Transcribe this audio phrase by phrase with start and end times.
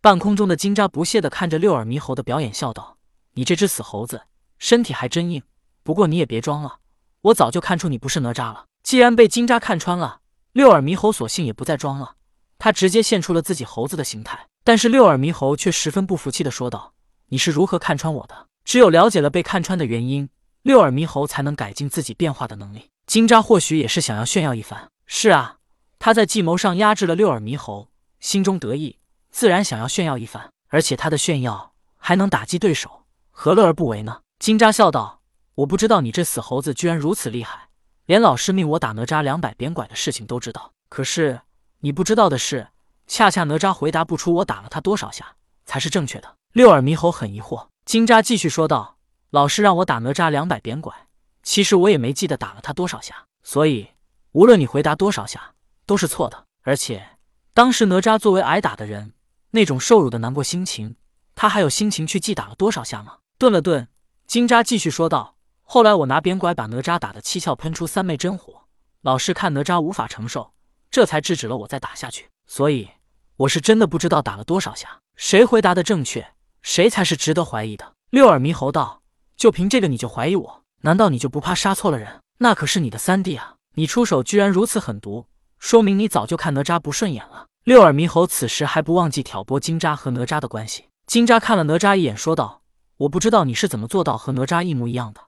[0.00, 2.98] 半空中的金吒不屑地看着六耳猕猴的表演，笑道
[3.34, 4.22] ：“你这只死猴子，
[4.58, 5.42] 身体还真硬。
[5.82, 6.78] 不过你也别装了，
[7.22, 10.20] 我早就看出你不是哪吒了。”既然被金吒看穿了，
[10.52, 12.14] 六耳猕猴索性也不再装了，
[12.58, 14.46] 他直接现出了自己猴子的形态。
[14.62, 16.94] 但是六耳猕猴却十分不服气地说道
[17.28, 18.46] ：“你是如何看穿我的？
[18.64, 20.28] 只有了解了被看穿的原因，
[20.62, 24.88] 六耳猕猴才能改进自己变化的能力。”金吒或许也是想要炫耀一番。
[25.06, 25.56] 是啊，
[25.98, 27.88] 他在计谋上压制了六耳猕猴，
[28.20, 28.98] 心中得意，
[29.30, 30.50] 自然想要炫耀一番。
[30.68, 34.20] 而且他的炫耀还能打击对手，何乐而不为呢？
[34.38, 35.22] 金吒笑道
[35.56, 37.68] ：“我不知道你这死猴子居然如此厉害，
[38.04, 40.72] 连老师命我打哪吒两百扁拐的事情都知道。
[40.90, 41.40] 可是
[41.80, 42.68] 你不知道的是，
[43.06, 47.68] 恰恰哪吒回答不出我打了他多少下才是正确的。”六耳猕猴很疑惑。
[47.84, 48.98] 金吒继续说道
[49.30, 50.94] ：“老师让我打哪吒两百扁拐，
[51.42, 53.88] 其实我也没记得打了他多少下，所以。”
[54.32, 55.54] 无论你回答多少下，
[55.86, 56.44] 都是错的。
[56.62, 57.16] 而且
[57.54, 59.14] 当时哪吒作为挨打的人，
[59.50, 60.96] 那种受辱的难过心情，
[61.34, 63.18] 他还有心情去记打了多少下吗？
[63.38, 63.88] 顿了顿，
[64.26, 68.64] 金吒继续说道：“后来我拿扁拐把哪吒打得七窍喷出三昧真火，
[69.02, 70.52] 老师看哪吒无法承受，
[70.90, 72.28] 这才制止了我再打下去。
[72.46, 72.88] 所以
[73.36, 75.00] 我是真的不知道打了多少下。
[75.16, 79.02] 谁回答的正确，谁才是值得怀疑的。”六耳猕猴道
[79.36, 80.64] ：“就凭这个你就怀疑我？
[80.82, 82.20] 难道你就不怕杀错了人？
[82.38, 85.26] 那可是你的三弟啊！”你出手居然如此狠毒，
[85.58, 87.46] 说明你早就看哪吒不顺眼了。
[87.68, 90.88] 六耳猕猴此时还不忘记挑拨金吒和哪吒的关系。
[91.06, 92.62] 金吒看了哪吒一眼，说道
[92.96, 95.20] ：“我不知道你是怎么做到和哪吒一模一样的，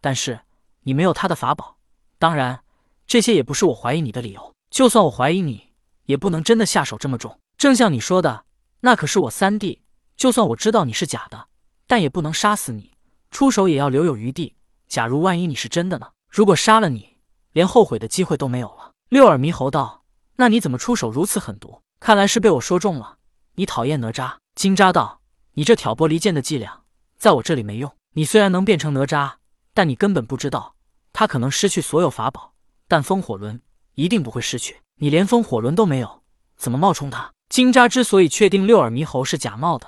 [0.00, 0.42] 但是
[0.82, 1.78] 你没有他的法宝。
[2.16, 2.60] 当然，
[3.08, 4.54] 这些也不是我怀疑你的理由。
[4.70, 5.72] 就算我怀疑你，
[6.04, 7.40] 也不能真的下手这么重。
[7.56, 8.44] 正像你说的，
[8.82, 9.82] 那可是我三弟。
[10.16, 11.48] 就算我知道你是假的，
[11.88, 12.92] 但也不能杀死你，
[13.32, 14.54] 出手也要留有余地。
[14.86, 16.10] 假如万一你是真的呢？
[16.30, 17.16] 如果杀了你……”
[17.50, 18.92] 连后悔的机会都没有了。
[19.08, 20.04] 六耳猕猴道
[20.38, 21.82] ：“那你怎么出手如此狠毒？
[22.00, 23.18] 看来是被我说中了。
[23.54, 25.20] 你讨厌哪吒？”金吒道
[25.54, 26.82] ：“你这挑拨离间的伎俩，
[27.16, 27.92] 在我这里没用。
[28.14, 29.34] 你虽然能变成哪吒，
[29.74, 30.74] 但你根本不知道，
[31.12, 32.54] 他可能失去所有法宝，
[32.86, 33.60] 但风火轮
[33.94, 34.80] 一定不会失去。
[34.96, 36.22] 你连风火轮都没有，
[36.56, 39.86] 怎么冒充他？”金吒之所以确定六耳猕猴是假冒的，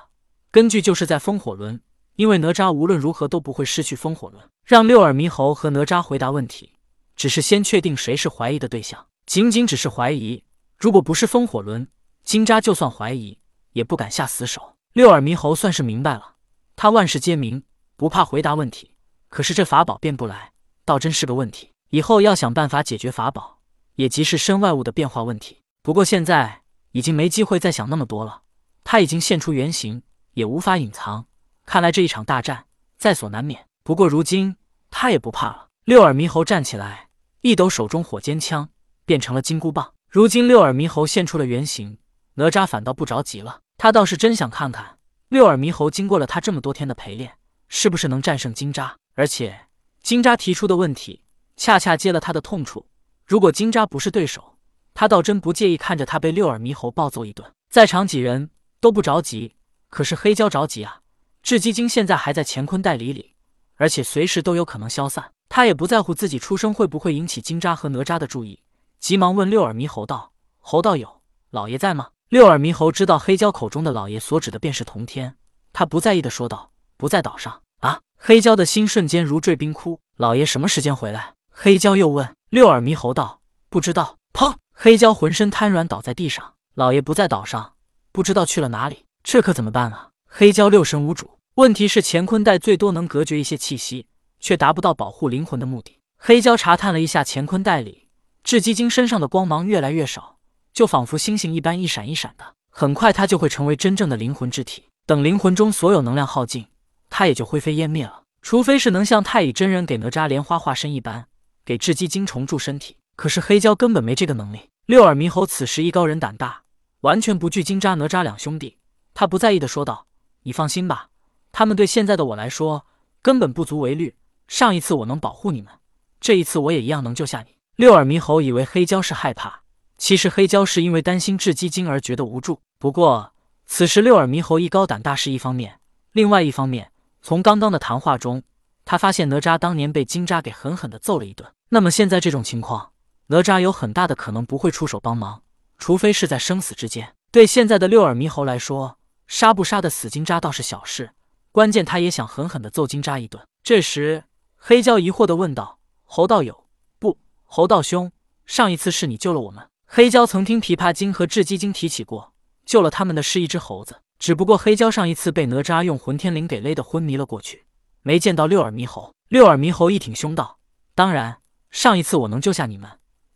[0.51, 1.81] 根据就是在风火轮，
[2.17, 4.43] 因为哪吒无论如何都不会失去风火轮。
[4.65, 6.75] 让六耳猕猴和哪吒回答问题。
[7.17, 10.43] 只是先确定谁是怀疑的对象，仅仅只是怀疑。
[10.79, 11.87] 如果不是风火轮，
[12.25, 13.39] 金吒就算怀疑
[13.73, 14.77] 也不敢下死手。
[14.93, 16.37] 六耳猕猴算是明白了，
[16.77, 17.63] 他万事皆明，
[17.97, 18.95] 不怕回答问题。
[19.29, 20.53] 可是这法宝变不来，
[20.85, 21.73] 倒真是个问题。
[21.91, 23.59] 以后要想办法解决法宝，
[23.95, 25.59] 也即是身外物的变化问题。
[25.83, 28.43] 不过现在已经没机会再想那么多了，
[28.85, 30.03] 他已经现出原形，
[30.35, 31.27] 也无法隐藏。
[31.65, 32.67] 看来这一场大战
[32.99, 33.67] 在所难免。
[33.83, 34.57] 不过如今
[34.91, 35.69] 他也不怕了。
[35.85, 37.09] 六耳猕猴站起来。
[37.43, 38.69] 一抖手中火尖枪，
[39.07, 39.95] 变成了金箍棒。
[40.11, 41.97] 如今六耳猕猴现出了原形，
[42.41, 43.61] 哪吒反倒不着急了。
[43.77, 47.37] 他倒是真想看看六耳猕猴经过了他这么多天的陪练，
[47.69, 48.93] 是不是能战胜金吒。
[49.15, 49.67] 而且
[50.03, 51.23] 金吒提出的问题，
[51.59, 52.87] 恰恰接了他的痛处。
[53.27, 54.57] 如果金吒不是对手，
[54.95, 57.47] 他倒真不介意看着他被六耳猕猴暴揍一顿。
[57.69, 58.49] 在场几人
[58.81, 59.55] 都不着急，
[59.91, 61.01] 可是黑蛟着急啊！
[61.45, 63.35] 雉鸡精现在还在乾坤袋里里，
[63.77, 65.31] 而且随时都有可能消散。
[65.51, 68.63] 他也不在乎自己出声会不会引起金吒和哪吒的注意，
[68.99, 71.21] 急忙问六耳猕猴道：“猴道友，
[71.51, 75.35] 老爷在吗？”六耳猕猴知道黑蛟口中的老爷所指的便是童天，
[75.73, 79.99] 他不在意的说道：“不在岛上啊！”黑蛟的心瞬间如坠冰窟。
[80.17, 81.35] 老爷什么时间回来？
[81.51, 82.33] 黑蛟又问。
[82.49, 84.55] 六耳猕猴道：“不知道。”砰！
[84.73, 86.55] 黑蛟浑身瘫软倒在地上。
[86.75, 87.73] 老爷不在岛上，
[88.13, 90.11] 不知道去了哪里，这可怎么办啊？
[90.29, 94.07] 黑蛟六神无主，问题是乾坤袋最多能隔绝一些气息。
[94.39, 95.99] 却达不到保护灵魂的目的。
[96.17, 98.07] 黑蛟查探了一下乾坤袋里，
[98.45, 100.39] 雉鸡精身上的光芒越来越少，
[100.73, 102.55] 就仿佛星星一般一闪一闪的。
[102.69, 104.85] 很快，它就会成为真正的灵魂之体。
[105.07, 106.67] 等灵魂中所有能量耗尽，
[107.09, 108.23] 它也就灰飞烟灭了。
[108.43, 111.27] 除非是能像太乙真人给哪吒莲花化身一般，
[111.65, 112.97] 给雉鸡精重铸身体。
[113.17, 114.71] 可是黑蛟根本没这个能力。
[114.87, 116.63] 六耳猕猴此时艺高人胆大，
[117.03, 118.79] 完全不惧金吒、哪吒两兄弟。
[119.13, 120.07] 他不在意的说道
[120.45, 121.09] ：“你放心吧，
[121.53, 122.87] 他们对现在的我来说
[123.21, 124.15] 根本不足为虑。”
[124.49, 125.73] 上一次我能保护你们，
[126.21, 127.57] 这一次我也一样能救下你。
[127.77, 129.60] 六耳猕猴以为黑蛟是害怕，
[130.01, 132.63] 其实黑蛟是因为担心雉鸡精而觉得无助。
[132.79, 133.35] 不过
[133.67, 135.79] 此时六耳猕猴艺高胆大是一方面，
[136.13, 138.43] 另外一方面，从刚刚的谈话中，
[138.87, 141.53] 他发现哪吒当年被金吒给狠狠的揍了一顿。
[141.69, 142.93] 那么现在这种情况，
[143.27, 145.43] 哪吒有很大的可能不会出手帮忙，
[145.77, 147.15] 除非是在生死之间。
[147.31, 151.11] 对现在的六耳猕猴来说，杀不杀的死金吒倒是小事，
[151.53, 153.47] 关键他也想狠狠的揍金吒一顿。
[153.63, 154.25] 这时。
[154.63, 156.67] 黑蛟疑惑地问道：“猴道友，
[156.99, 158.13] 不，猴道兄，
[158.45, 162.33] 上一次是你救了我们。”黑蛟曾听琵琶精和雉鸡精提起过，
[162.65, 164.03] 救了他们的是一只猴子。
[164.21, 167.65] 只不过黑蛟上一次被哪吒用混天绫给勒得昏迷了过去，
[168.03, 169.13] 没见到六耳猕猴。
[169.27, 170.61] 六耳猕猴一挺胸道
[170.95, 171.39] ：“当然，
[171.73, 172.89] 上一次我能救下你们，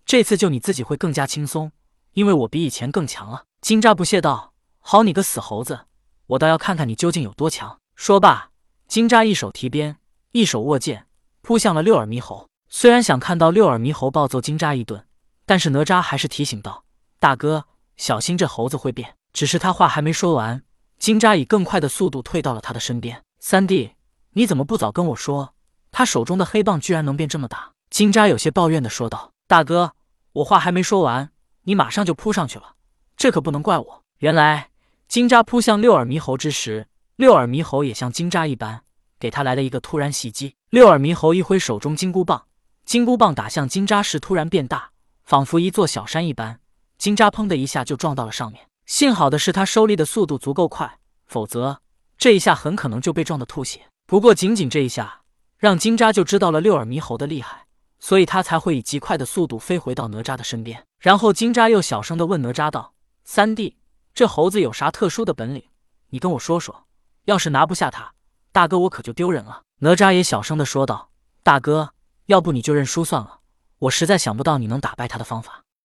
[0.07, 1.73] 这次救你自己会更加轻松，
[2.13, 5.87] 因为我比以前更强了。”金吒不屑道：“好你个死猴子，
[6.29, 8.51] 我倒要看看你究竟有多强。”说罢，
[8.87, 9.97] 金吒一手提鞭，
[10.31, 11.09] 一手握剑，
[11.43, 12.49] 扑向了六耳猕猴。
[12.69, 15.05] 虽然想看到六耳猕猴暴揍金吒一顿，
[15.47, 16.85] 但是哪吒还是提醒道
[17.19, 20.63] ：“大哥，小心这猴子会变。”只是他话还没说完。
[20.99, 23.23] 金吒以更快的速度退到了他的身边。
[23.41, 23.95] 三弟，
[24.35, 25.55] 你怎么不早跟我说？
[25.91, 27.73] 他手中的黑棒居然能变这么大？
[27.91, 29.93] 金吒有些抱怨的说道：“大哥，
[30.33, 31.31] 我话还没说完，
[31.65, 32.75] 你马上就扑上去了，
[33.17, 34.71] 这可不能怪我。”原来，
[35.09, 36.87] 金吒扑向六耳猕猴之时，
[37.17, 38.83] 六耳猕猴也像金吒一般，
[39.19, 40.55] 给他来了一个突然袭击。
[40.71, 42.47] 六耳猕猴一挥手中金箍棒，
[42.85, 44.91] 金箍棒打向金吒时突然变大，
[45.25, 46.61] 仿佛一座小山一般。
[46.99, 48.67] 金吒砰的一下就撞到了上面。
[48.87, 51.81] 幸好的是，他收力的速度足够快，否则
[52.17, 53.87] 这一下很可能就被撞得吐血。
[54.07, 55.23] 不过，仅仅这一下，
[55.59, 57.67] 让金吒就知道了六耳猕猴的厉害，
[57.99, 60.85] 所以他才会以极快的速度飞回到哪吒的身边。
[60.99, 62.95] 然后，金吒又小声的问哪吒道
[63.25, 63.79] ：“三弟，
[64.15, 65.63] 这猴子有啥特殊的本领？
[66.11, 66.87] 你跟我说说。
[67.25, 68.13] 要是拿不下他，
[68.53, 71.11] 大哥我可就丢人了。”哪吒也小声的说道
[71.43, 71.95] ：“大哥，
[72.27, 73.41] 要不你就认输算了，
[73.85, 75.63] 我实在想不到你能打败他的方法。”